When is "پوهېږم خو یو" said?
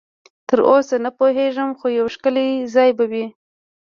1.17-2.05